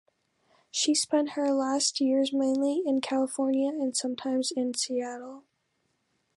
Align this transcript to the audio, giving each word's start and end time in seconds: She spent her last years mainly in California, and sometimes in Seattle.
She 0.71 0.95
spent 0.95 1.33
her 1.33 1.51
last 1.51 2.01
years 2.01 2.33
mainly 2.33 2.81
in 2.83 3.01
California, 3.01 3.69
and 3.69 3.95
sometimes 3.95 4.49
in 4.51 4.73
Seattle. 4.73 5.43